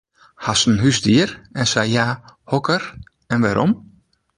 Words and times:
Hast 0.45 0.65
in 0.71 0.79
húsdier 0.83 1.29
en 1.59 1.69
sa 1.71 1.83
ja, 1.93 2.07
hokker 2.51 2.83
en 3.33 3.43
wêrom? 3.43 3.71